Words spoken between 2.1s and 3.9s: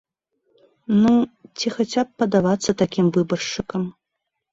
падавацца такім выбаршчыкам.